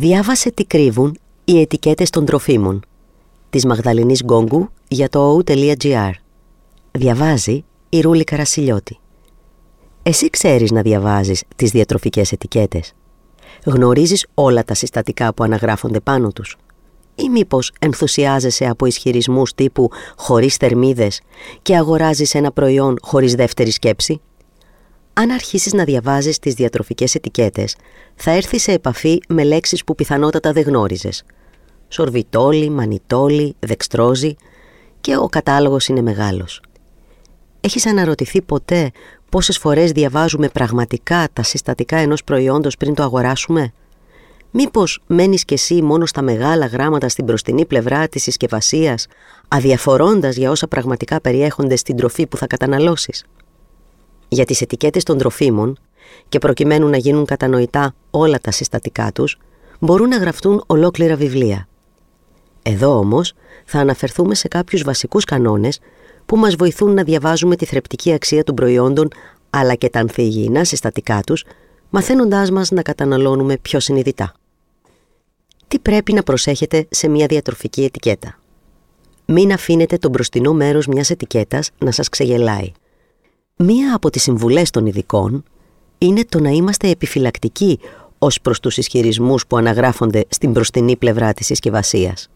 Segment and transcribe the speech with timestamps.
[0.00, 2.82] Διάβασε τι κρύβουν οι ετικέτες των τροφίμων
[3.50, 6.10] της Μαγδαληνής Γκόγκου για το o.gr.
[6.90, 8.98] Διαβάζει η Ρούλη Καρασιλιώτη.
[10.02, 12.92] Εσύ ξέρεις να διαβάζεις τις διατροφικές ετικέτες.
[13.64, 16.56] Γνωρίζεις όλα τα συστατικά που αναγράφονται πάνω τους.
[17.14, 21.20] Ή μήπως ενθουσιάζεσαι από ισχυρισμούς τύπου χωρίς θερμίδες
[21.62, 24.20] και αγοράζεις ένα προϊόν χωρίς δεύτερη σκέψη;
[25.12, 27.76] Αν αρχίσεις να διαβάζεις τις διατροφικές ετικέτες,
[28.14, 31.24] θα έρθεις σε επαφή με λέξεις που πιθανότατα δεν γνώριζες.
[31.88, 34.36] Σορβιτόλι, μανιτόλι, δεξτρόζι
[35.00, 36.62] και ο κατάλογος είναι μεγάλος.
[37.60, 38.90] Έχεις αναρωτηθεί ποτέ
[39.28, 43.72] πόσες φορές διαβάζουμε πραγματικά τα συστατικά ενός προϊόντος πριν το αγοράσουμε;
[44.50, 49.06] Μήπως μένεις κι εσύ μόνο στα μεγάλα γράμματα στην προστινή πλευρά της συσκευασίας,
[49.48, 53.24] αδιαφορώντας για όσα πραγματικά περιέχονται στην τροφή που θα καταναλώσεις;
[54.32, 55.78] Για τις ετικέτες των τροφίμων
[56.28, 59.38] και προκειμένου να γίνουν κατανοητά όλα τα συστατικά τους,
[59.78, 61.68] μπορούν να γραφτούν ολόκληρα βιβλία.
[62.62, 63.32] Εδώ όμως
[63.64, 65.80] θα αναφερθούμε σε κάποιους βασικούς κανόνες
[66.26, 69.08] που μας βοηθούν να διαβάζουμε τη θρεπτική αξία των προϊόντων
[69.50, 71.44] αλλά και τα ανθυγιεινά συστατικά τους,
[71.90, 74.34] μαθαίνοντάς μας να καταναλώνουμε πιο συνειδητά.
[75.68, 78.38] Τι πρέπει να προσέχετε σε μια διατροφική ετικέτα;
[79.24, 82.72] Μην αφήνετε το μπροστινό μέρος μιας ετικέτας να σας ξεγελάει.
[83.62, 85.44] Μία από τις συμβουλές των ειδικών
[85.98, 87.80] είναι το να είμαστε επιφυλακτικοί
[88.18, 92.30] ως προς τους ισχυρισμούς που αναγράφονται στην μπροστινή πλευρά της συσκευασίας.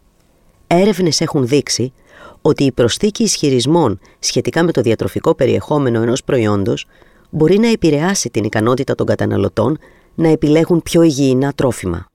[0.67, 1.93] Έρευνες έχουν δείξει
[2.41, 6.85] ότι η προσθήκη ισχυρισμών σχετικά με το διατροφικό περιεχόμενο ενός προϊόντος
[7.29, 9.77] μπορεί να επηρεάσει την ικανότητα των καταναλωτών
[10.15, 12.05] να επιλέγουν πιο υγιεινά τρόφιμα.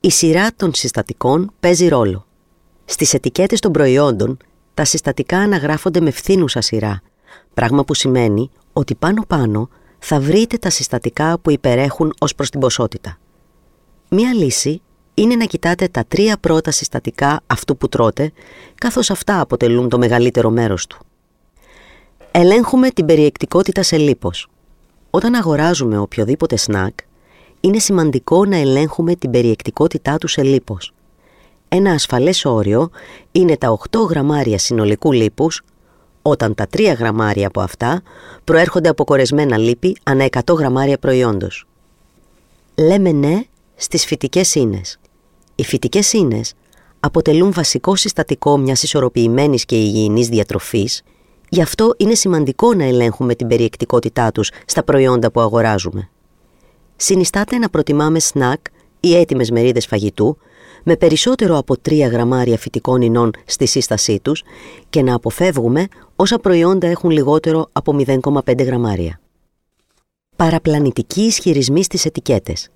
[0.00, 2.26] Η σειρά των συστατικών παίζει ρόλο.
[2.84, 4.36] Στις ετικέτες των προϊόντων,
[4.74, 7.02] τα συστατικά αναγράφονται με φθήνουσα σειρά,
[7.54, 13.18] πράγμα που σημαίνει ότι πάνω-πάνω θα βρείτε τα συστατικά που υπερέχουν ως προς την ποσότητα.
[14.08, 14.82] Μία λύση
[15.14, 18.32] είναι να κοιτάτε τα τρία πρώτα συστατικά αυτού που τρώτε,
[18.74, 20.98] καθώς αυτά αποτελούν το μεγαλύτερο μέρος του.
[22.30, 24.48] Ελέγχουμε την περιεκτικότητα σε λίπος.
[25.10, 26.98] Όταν αγοράζουμε οποιοδήποτε σνακ,
[27.60, 30.92] είναι σημαντικό να ελέγχουμε την περιεκτικότητά του σε λίπος.
[31.68, 32.90] Ένα ασφαλές όριο
[33.32, 35.62] είναι τα 8 γραμμάρια συνολικού λίπους,
[36.26, 38.02] όταν τα 3 γραμμάρια από αυτά
[38.44, 41.66] προέρχονται από κορεσμένα λίπη ανά 100 γραμμάρια προϊόντος.
[42.74, 43.42] Λέμε ναι
[43.74, 44.98] στις φυτικές ίνες.
[45.54, 46.54] Οι φυτικές ίνες
[47.00, 51.02] αποτελούν βασικό συστατικό μιας ισορροπημένης και υγιεινής διατροφής,
[51.48, 56.08] γι' αυτό είναι σημαντικό να ελέγχουμε την περιεκτικότητά τους στα προϊόντα που αγοράζουμε.
[56.96, 58.60] Συνιστάται να προτιμάμε σνακ
[59.00, 60.38] ή έτοιμες μερίδες φαγητού
[60.84, 64.42] με περισσότερο από 3 γραμμάρια φυτικών ινών στη σύστασή τους
[64.90, 65.86] και να αποφεύγουμε
[66.16, 69.20] όσα προϊόντα έχουν λιγότερο από 0,5 γραμμάρια.
[70.36, 72.68] Παραπλανητικοί ισχυρισμοί στις ετικέτες.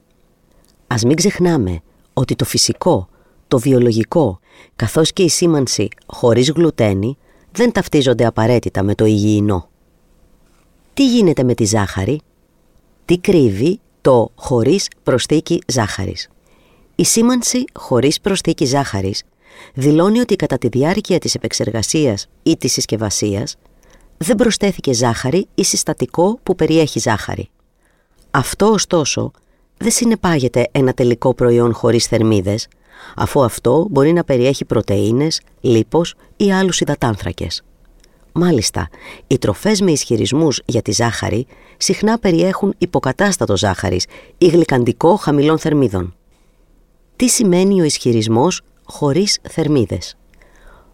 [0.86, 1.80] Ας μην ξεχνάμε
[2.12, 3.08] ότι το φυσικό,
[3.48, 4.40] το βιολογικό,
[4.76, 7.16] καθώς και η σήμανση χωρίς γλουτένη
[7.52, 9.68] δεν ταυτίζονται απαραίτητα με το υγιεινό.
[10.94, 12.20] Τι γίνεται με τη ζάχαρη;
[13.04, 16.28] Τι κρύβει το χωρίς προσθήκη ζάχαρης;
[17.00, 19.22] Η σήμανση χωρίς προσθήκη ζάχαρης
[19.74, 23.56] δηλώνει ότι κατά τη διάρκεια της επεξεργασίας ή της συσκευασίας
[24.16, 27.48] δεν προσθέθηκε ζάχαρη ή συστατικό που περιέχει ζάχαρη.
[28.30, 29.30] Αυτό ωστόσο
[29.76, 32.68] δεν συνεπάγεται ένα τελικό προϊόν χωρίς θερμίδες,
[33.16, 37.62] αφού αυτό μπορεί να περιέχει πρωτεΐνες, λίπος ή άλλους υδατάνθρακες.
[38.32, 38.88] Μάλιστα,
[39.26, 44.06] οι τροφές με ισχυρισμούς για τη ζάχαρη συχνά περιέχουν υποκατάστατο ζάχαρης
[44.38, 46.12] ή γλυκαντικό χαμηλών θερμίδων.
[47.18, 50.16] Τι σημαίνει ο ισχυρισμός χωρίς θερμίδες;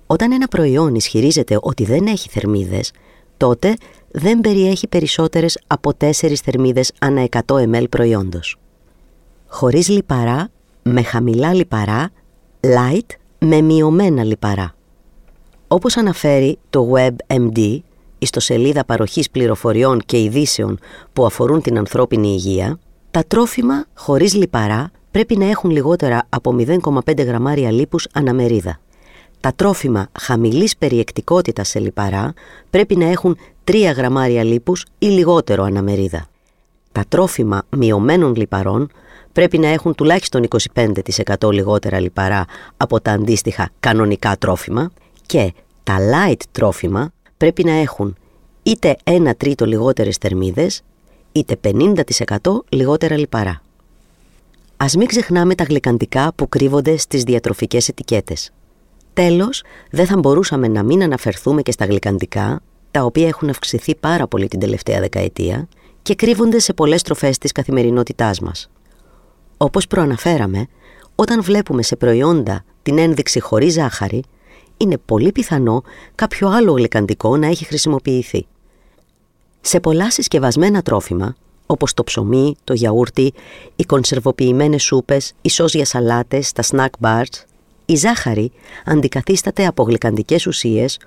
[0.06, 2.92] Όταν ένα προϊόν ισχυρίζεται ότι δεν έχει θερμίδες,
[3.36, 3.74] τότε
[4.10, 6.10] δεν περιέχει περισσότερες από 4
[6.44, 8.58] θερμίδες ανά 100 ml προϊόντος
[9.54, 10.48] χωρίς λιπαρά,
[10.82, 12.10] με χαμηλά λιπαρά,
[12.60, 14.74] light με μειωμένα λιπαρά.
[15.68, 17.78] Όπως αναφέρει το WebMD,
[18.18, 20.78] ιστοσελίδα παροχής πληροφοριών και ειδήσεων
[21.12, 22.78] που αφορούν την ανθρώπινη υγεία,
[23.10, 28.80] τα τρόφιμα χωρίς λιπαρά πρέπει να έχουν λιγότερα από 0,5 γραμμάρια λίπους αναμερίδα.
[29.40, 32.32] Τα τρόφιμα χαμηλής περιεκτικότητας σε λιπαρά
[32.70, 36.26] πρέπει να έχουν 3 γραμμάρια λίπους ή λιγότερο αναμερίδα.
[36.92, 38.90] Τα τρόφιμα μειωμένων λιπαρών
[39.32, 42.44] πρέπει να έχουν τουλάχιστον 25% λιγότερα λιπαρά
[42.76, 44.90] από τα αντίστοιχα κανονικά τρόφιμα
[45.26, 45.52] και
[45.82, 48.16] τα light τρόφιμα πρέπει να έχουν
[48.62, 50.82] είτε 1 τρίτο λιγότερες θερμίδες,
[51.32, 53.62] είτε 50% λιγότερα λιπαρά.
[54.84, 58.50] Ας μην ξεχνάμε τα γλυκαντικά που κρύβονται στις διατροφικές ετικέτες.
[59.12, 62.60] Τέλος, δεν θα μπορούσαμε να μην αναφερθούμε και στα γλυκαντικά,
[62.90, 65.68] τα οποία έχουν αυξηθεί πάρα πολύ την τελευταία δεκαετία
[66.02, 68.70] και κρύβονται σε πολλές τροφές της καθημερινότητάς μας.
[69.56, 70.66] Όπως προαναφέραμε,
[71.14, 74.22] όταν βλέπουμε σε προϊόντα την ένδειξη χωρίς ζάχαρη,
[74.76, 75.82] είναι πολύ πιθανό
[76.14, 78.46] κάποιο άλλο γλυκαντικό να έχει χρησιμοποιηθεί.
[79.60, 81.34] Σε πολλά συσκευασμένα τρόφιμα,
[81.66, 83.32] όπως το ψωμί, το γιαούρτι,
[83.76, 87.44] οι κονσερβοποιημένες σούπες, οι σως για σαλάτες, τα snack bars,
[87.84, 88.52] η ζάχαρη
[88.84, 90.98] αντικαθίσταται από γλυκαντικές ουσίες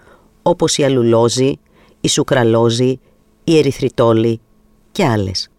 [0.42, 1.60] όπως η αλουλόζη,
[2.02, 3.00] η σουκραλόζη,
[3.44, 4.40] η ερυθριτόλη
[4.92, 5.50] και άλλες.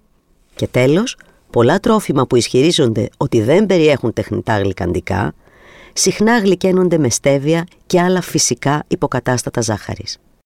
[0.55, 1.17] Και τέλος,
[1.51, 5.35] πολλά τρόφιμα που ισχυρίζονται ότι δεν περιέχουν τεχνητά γλυκαντικά,
[5.93, 10.19] συχνά γλυκαίνονται με στέβια και άλλα φυσικά υποκατάστατα ζάχαρης.